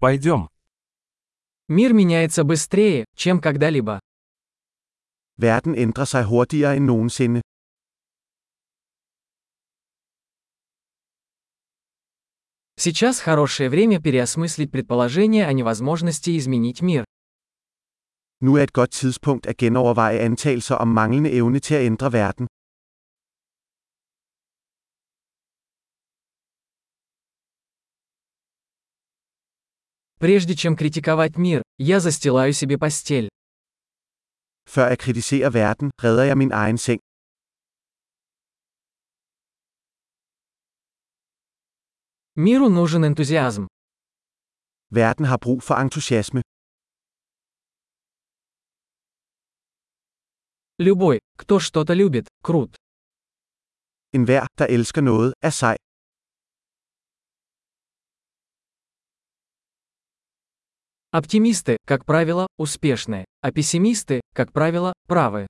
Пойдем. 0.00 0.48
Мир 1.68 1.92
меняется 1.92 2.44
быстрее, 2.44 3.04
чем 3.16 3.40
когда-либо. 3.40 4.00
Verden 5.36 5.74
ændrer 5.74 6.06
sig 6.06 6.24
hurtigere 6.24 6.76
end 6.76 6.86
nogensinde. 6.86 7.42
Сейчас 12.76 13.18
хорошее 13.18 13.68
время 13.70 14.00
переосмыслить 14.00 14.70
предположение 14.70 15.46
о 15.46 15.52
невозможности 15.52 16.38
изменить 16.38 16.80
мир. 16.80 17.04
Nu 18.40 18.56
er 18.56 18.62
et 18.62 18.72
godt 18.72 18.90
tidspunkt 18.92 19.46
at 19.46 19.56
genoverveje 19.56 20.20
antagelser 20.20 20.76
om 20.76 20.88
manglende 20.88 21.30
evne 21.32 21.58
til 21.58 21.74
at 21.74 21.84
ændre 21.84 22.12
verden. 22.12 22.46
Прежде 30.20 30.56
чем 30.56 30.76
критиковать 30.76 31.36
мир, 31.36 31.62
я 31.78 32.00
застилаю 32.00 32.52
себе 32.52 32.76
постель. 32.78 33.28
Før 34.66 34.88
jeg 34.88 34.98
kritiserer 34.98 35.50
verden, 35.50 35.90
redder 36.04 36.24
jeg 36.24 36.36
min 36.38 36.52
egen 36.52 36.78
seng. 36.78 37.00
Миру 42.36 42.68
нужен 42.68 43.04
энтузиазм. 43.04 43.64
Verden 44.90 45.24
har 45.24 45.38
brug 45.38 45.62
for 45.62 45.74
entusiasme. 45.84 46.42
Любой, 50.78 51.20
кто 51.36 51.58
что-то 51.58 51.94
любит, 51.94 52.26
крут. 52.42 52.76
Enhver, 54.12 54.46
der 54.58 54.66
elsker 54.66 55.00
noget, 55.00 55.34
er 55.42 55.50
sej. 55.50 55.76
Оптимисты, 61.18 61.78
как 61.84 62.04
правило, 62.04 62.46
успешны, 62.58 63.24
а 63.40 63.50
пессимисты, 63.50 64.20
как 64.36 64.52
правило, 64.52 64.92
правы. 65.08 65.48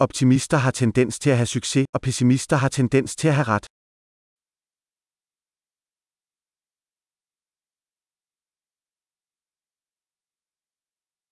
Optimister 0.00 0.58
har 0.58 0.70
tendens 0.70 1.18
til 1.18 1.30
at 1.30 1.38
have 1.38 1.48
succes, 1.48 1.84
og 1.92 2.00
pessimister 2.00 2.56
har 2.56 2.68
tendens 2.68 3.16
til 3.16 3.28
at 3.28 3.34
have 3.34 3.48
ret. 3.48 3.66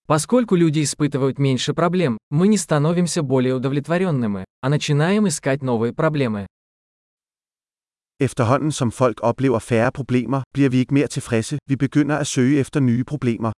Поскольку 0.08 0.56
люди 0.56 0.82
испытывают 0.82 1.38
меньше 1.38 1.72
проблем, 1.72 2.18
мы 2.30 2.48
не 2.48 2.58
становимся 2.58 3.22
более 3.22 3.54
удовлетворенными, 3.54 4.44
а 4.60 4.68
начинаем 4.68 5.28
искать 5.28 5.62
новые 5.62 5.92
проблемы. 5.92 6.48
Efterhånden 8.19 8.71
som 8.71 8.91
folk 8.91 9.17
oplever 9.23 9.59
færre 9.59 9.91
problemer, 9.91 10.41
bliver 10.53 10.69
vi 10.69 10.77
ikke 10.77 10.93
mere 10.93 11.07
tilfredse, 11.07 11.57
vi 11.69 11.75
begynder 11.75 12.17
at 12.17 12.27
søge 12.27 12.59
efter 12.59 12.79
nye 12.79 13.03
problemer. 13.03 13.51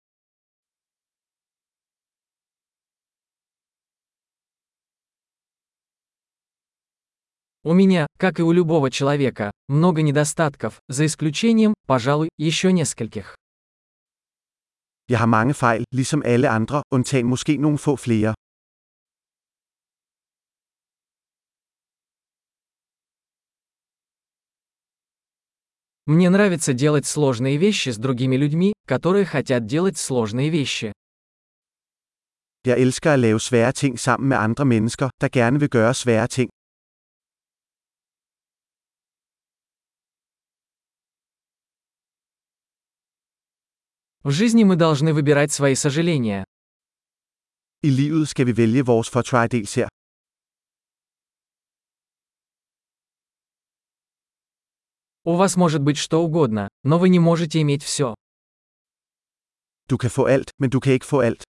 У 7.63 7.73
меня, 7.73 8.07
как 8.19 8.39
и 8.39 8.43
у 8.43 8.51
любого 8.51 8.89
человека, 8.89 9.51
много 9.67 10.01
недостатков, 10.01 10.79
за 10.87 11.05
исключением, 11.05 11.73
пожалуй, 11.87 12.29
еще 12.37 12.71
нескольких. 12.71 13.35
Jeg 15.09 15.19
har 15.19 15.25
mange 15.25 15.53
fejl, 15.53 15.83
ligesom 15.91 16.21
alle 16.25 16.49
andre, 16.49 16.83
undtagen 16.91 17.27
måske 17.27 17.57
nogle 17.57 17.77
få 17.77 17.95
flere. 17.95 18.33
Мне 26.06 26.30
нравится 26.30 26.72
делать 26.72 27.04
сложные 27.04 27.56
вещи 27.56 27.88
с 27.88 27.96
другими 27.98 28.36
людьми, 28.36 28.74
которые 28.86 29.24
хотят 29.24 29.66
делать 29.66 29.98
сложные 29.98 30.50
вещи. 30.50 30.92
Jeg 32.64 32.78
elsker 32.80 33.12
at 33.12 33.18
lave 33.18 33.40
svære 33.40 33.72
ting 33.72 33.98
sammen 33.98 34.28
med 34.28 34.36
andre 34.36 34.64
mennesker, 34.64 35.10
der 35.20 35.28
gerne 35.28 35.58
vil 35.60 35.68
gøre 35.68 35.94
svære 35.94 36.26
ting. 36.28 36.50
В 44.22 44.30
жизни 44.30 44.64
мы 44.64 44.76
должны 44.76 45.12
выбирать 45.12 45.52
свои 45.52 45.74
сожаления. 45.74 46.44
I 47.82 47.90
livet 47.90 48.28
skal 48.28 48.46
vi 48.46 48.56
vælge 48.56 48.84
vores 48.84 49.08
fortrædelse. 49.10 49.88
У 55.28 55.34
вас 55.34 55.56
может 55.56 55.82
быть 55.82 55.96
что 55.96 56.22
угодно, 56.22 56.68
но 56.84 57.00
вы 57.00 57.08
не 57.08 57.18
можете 57.18 57.60
иметь 57.60 57.82
все. 57.82 58.14
Du 59.88 59.98
kan 59.98 60.08
få 60.08 60.26
alt, 60.26 60.50
men 60.60 60.70
du 60.70 60.78
kan 60.78 60.92
ikke 60.92 61.04
få 61.06 61.18
alt. 61.20 61.42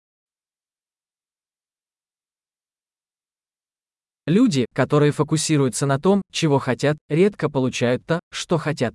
Люди, 4.26 4.66
которые 4.72 5.10
фокусируются 5.10 5.86
на 5.86 5.98
том, 5.98 6.22
чего 6.32 6.60
хотят, 6.60 6.96
редко 7.08 7.50
получают 7.50 8.06
то, 8.06 8.20
что 8.32 8.58
хотят. 8.58 8.94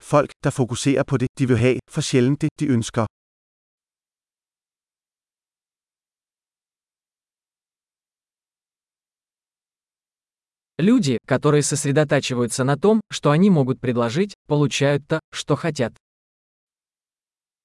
Folk, 0.00 0.30
der 0.42 0.50
fokuserer 0.50 1.04
på 1.04 1.18
det, 1.18 1.28
de 1.38 1.46
vil 1.46 1.58
have, 1.58 1.80
for 1.90 2.00
sjældent 2.00 2.40
det, 2.40 2.48
de 2.58 2.66
ønsker. 2.68 3.06
Люди, 10.78 11.18
которые 11.26 11.62
сосредотачиваются 11.62 12.64
на 12.64 12.76
том, 12.76 13.00
что 13.10 13.30
они 13.30 13.48
могут 13.48 13.80
предложить, 13.80 14.34
получают 14.48 15.06
то, 15.06 15.20
что 15.32 15.54
хотят. 15.54 15.94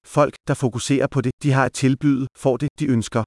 Folk, 0.03 0.35
der 0.47 0.55
fokuserer 0.55 1.07
på 1.07 1.21
det, 1.21 1.31
de 1.43 1.51
har 1.51 1.65
at 1.65 1.73
tilbyde, 1.73 2.27
får 2.35 2.57
det, 2.57 2.69
de 2.79 2.87
ønsker. 2.87 3.23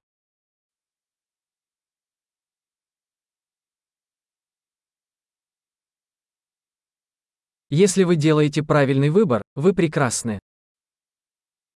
Если 7.69 8.03
вы 8.03 8.15
делаете 8.15 8.63
правильный 8.63 9.09
выбор, 9.09 9.41
вы 9.55 9.73
прекрасны. 9.73 10.39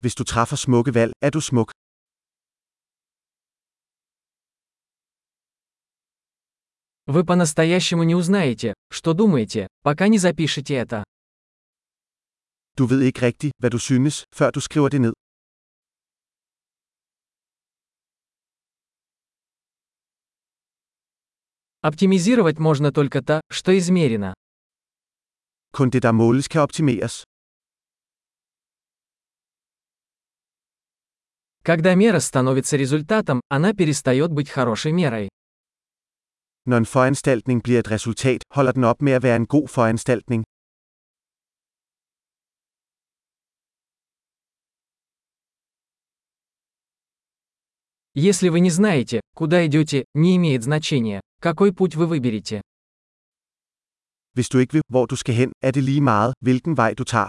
Hvis 0.01 0.15
du 0.15 0.23
træffer 0.23 0.55
smukke 0.55 0.93
valg, 0.93 1.13
er 1.21 1.31
du 1.31 1.41
smuk. 1.41 1.71
Вы 7.07 7.23
по-настоящему 7.23 8.03
не 8.03 8.15
узнаете, 8.15 8.73
что 8.91 9.13
думаете, 9.13 9.67
пока 9.81 10.09
не 10.09 10.17
запишете 10.17 10.75
это. 10.75 11.03
Du 12.77 12.85
ved 12.85 13.01
ikke 13.01 13.21
rigtigt, 13.21 13.53
hvad 13.59 13.71
du 13.71 13.79
synes, 13.79 14.23
før 14.35 14.51
du 14.51 14.59
skriver 14.59 14.89
det 14.89 15.01
ned. 15.01 15.13
Оптимизировать 21.81 22.59
можно 22.59 22.91
только 22.91 23.21
то, 23.21 23.39
что 23.49 23.77
измерено. 23.77 24.33
Kun 25.71 25.89
det, 25.89 26.01
der 26.03 26.11
måles, 26.11 26.47
kan 26.47 26.61
optimeres. 26.61 27.23
Когда 31.63 31.95
мера 31.95 32.19
становится 32.19 32.75
результатом, 32.75 33.39
она 33.47 33.73
перестает 33.73 34.31
быть 34.31 34.49
хорошей 34.49 34.91
мерой. 34.91 35.29
Når 36.66 36.76
en 36.76 36.86
foranstaltning 36.86 37.62
bliver 37.62 37.78
et 37.78 37.90
resultat, 37.90 38.40
holder 38.50 38.72
den 38.72 38.84
op 38.84 39.02
med 39.02 39.12
at 39.12 39.22
være 39.22 39.36
en 39.36 39.46
god 39.46 39.68
foranstaltning. 39.68 40.44
Если 48.14 48.48
вы 48.50 48.60
не 48.60 48.70
знаете, 48.70 49.20
куда 49.34 49.66
идете, 49.66 50.04
не 50.14 50.36
имеет 50.36 50.62
значения, 50.62 51.20
какой 51.40 51.72
путь 51.72 51.96
вы 51.96 52.06
выберете. 52.06 52.60
Hvis 54.34 54.48
du 54.48 54.58
ikke 54.58 54.74
ved, 54.74 54.82
hvor 54.88 55.06
du 55.06 55.16
skal 55.16 55.34
hen, 55.34 55.52
er 55.62 55.70
det 55.70 55.82
lige 55.82 56.00
meget, 56.00 56.34
hvilken 56.40 56.76
vej 56.76 56.94
du 56.94 57.04
tager. 57.04 57.28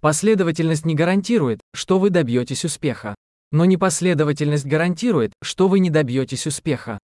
Последовательность 0.00 0.84
не 0.84 0.94
гарантирует, 0.94 1.60
что 1.74 1.98
вы 1.98 2.10
добьетесь 2.10 2.64
успеха. 2.64 3.16
Но 3.50 3.64
непоследовательность 3.64 4.64
гарантирует, 4.64 5.32
что 5.42 5.66
вы 5.66 5.80
не 5.80 5.90
добьетесь 5.90 6.46
успеха. 6.46 6.98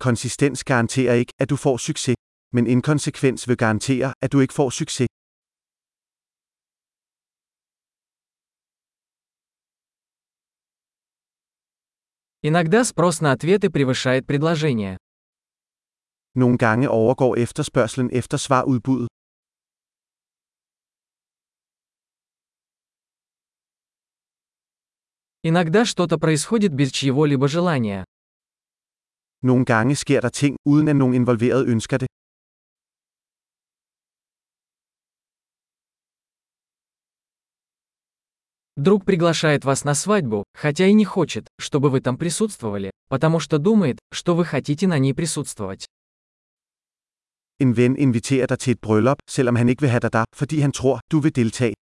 Konsistens 0.00 0.64
garanterer 0.64 1.14
ikke, 1.14 1.32
at 1.38 1.50
du 1.50 1.56
får 1.56 1.78
succes. 1.78 2.16
Men 2.52 2.66
inkonsekvens 2.66 3.48
vil 3.48 3.56
garantere, 3.56 4.12
at 4.20 4.32
du 4.32 4.40
ikke 4.40 4.54
får 4.54 4.70
succes. 4.70 5.06
Иногда 12.42 12.82
спрос 12.84 13.20
на 13.20 13.30
ответы 13.30 13.70
превышает 13.70 14.26
предложение. 14.26 14.96
Nogle 16.34 16.58
gange 16.58 16.88
overgår 16.88 17.36
efterspørgselen 17.36 18.10
efter 18.12 18.36
svar 18.36 18.64
udbuddet. 18.64 19.08
Иногда 25.44 25.84
что-то 25.84 26.18
происходит 26.18 26.72
без 26.72 26.92
чьего-либо 26.92 27.48
желания. 27.48 28.04
Nogle 29.42 29.64
gange 29.64 29.96
sker 29.96 30.20
der 30.20 30.30
ting, 30.30 30.56
uden 30.64 30.88
at 30.88 30.96
nogen 30.96 31.14
involveret 31.14 31.66
ønsker 31.66 31.98
det. 31.98 32.06
Друг 38.76 39.04
приглашает 39.04 39.64
вас 39.64 39.84
на 39.84 39.94
свадьбу, 39.94 40.44
хотя 40.54 40.86
и 40.86 40.92
не 40.92 41.04
хочет, 41.04 41.48
чтобы 41.58 41.90
вы 41.90 42.00
там 42.00 42.16
присутствовали, 42.16 42.92
потому 43.08 43.40
что 43.40 43.58
думает, 43.58 43.98
что 44.12 44.34
вы 44.34 44.44
хотите 44.44 44.86
на 44.86 44.98
ней 44.98 45.12
присутствовать. 45.12 45.86
En 47.58 47.72
ven 47.76 47.96
inviterer 47.96 48.46
dig 48.46 48.58
til 48.58 48.72
et 48.72 48.80
bryllup, 48.80 49.18
selvom 49.28 49.56
han 49.56 49.68
ikke 49.68 49.80
vil 49.82 49.90
have 49.90 50.00
dig 50.00 50.12
der, 50.12 50.24
fordi 50.34 50.60
han 50.60 50.72
tror, 50.72 51.00
du 51.12 51.18
vil 51.20 51.36
deltage. 51.36 51.74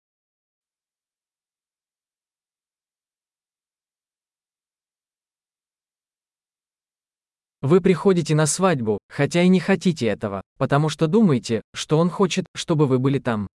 Вы 7.62 7.83
приходите 7.83 8.35
на 8.35 8.47
свадьбу, 8.47 8.99
хотя 9.09 9.43
и 9.43 9.49
не 9.49 9.61
хотите 9.61 10.07
этого, 10.07 10.41
потому 10.57 10.89
что 10.89 11.07
думаете, 11.07 11.61
что 11.75 11.99
он 11.99 12.09
хочет, 12.09 12.47
чтобы 12.55 12.87
вы 12.87 12.99
были 12.99 13.19
там. 13.19 13.49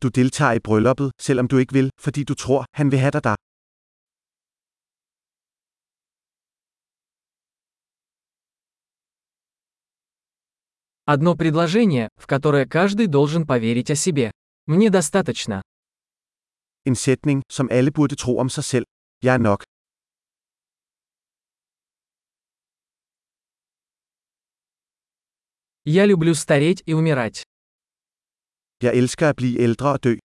Du 0.00 0.08
deltager 0.08 0.56
i 0.56 0.60
brylluppet, 0.60 1.10
selvom 1.18 1.48
du 1.48 1.58
ikke 1.58 1.74
vil, 1.74 1.90
fordi 2.00 2.24
du 2.24 2.34
tror, 2.34 2.64
han 2.72 2.90
vil 2.90 2.98
have 2.98 3.12
dig 3.12 3.22
der. 3.24 3.36
Одно 11.04 11.34
предложение, 11.34 12.08
в 12.16 12.26
которое 12.26 12.66
каждый 12.66 13.06
должен 13.06 13.46
поверить 13.46 13.90
о 13.90 13.96
себе. 13.96 14.30
Мне 14.66 14.88
достаточно. 14.88 15.60
En 16.86 16.94
sætning, 16.94 17.42
som 17.52 17.68
alle 17.70 17.90
burde 17.90 18.16
tro 18.16 18.38
om 18.38 18.48
sig 18.48 18.64
selv. 18.64 18.86
Jeg 19.22 19.34
er 19.34 19.38
nok. 19.38 19.64
Я 25.84 26.06
люблю 26.06 26.34
стареть 26.34 26.82
и 26.86 26.92
умирать. 26.92 27.42
At 28.82 29.34
blive 29.36 29.60
ældre 29.60 29.92
og 29.92 30.04
dø. 30.04 30.16